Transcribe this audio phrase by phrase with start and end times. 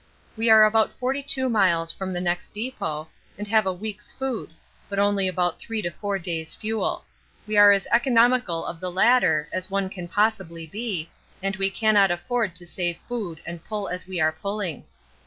[0.35, 3.07] We are about 42 miles from the next depot
[3.37, 4.49] and have a week's food,
[4.89, 7.05] but only about 3 to 4 days' fuel
[7.45, 11.11] we are as economical of the latter as one can possibly be,
[11.43, 14.85] and we cannot afford to save food and pull as we are pulling.